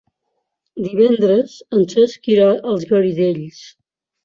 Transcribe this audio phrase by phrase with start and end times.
[0.85, 3.65] Divendres en Cesc irà als Garidells.